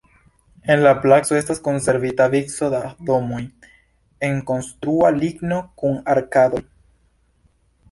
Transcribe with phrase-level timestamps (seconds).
[0.75, 2.79] En la placo estas konservita vico da
[3.11, 3.43] domoj
[4.31, 6.67] el konstrua ligno kun arkadoj.